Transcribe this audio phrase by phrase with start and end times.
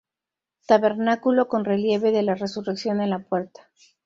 [0.65, 3.69] Tabernáculo con relieve de la Resurrección en la puerta.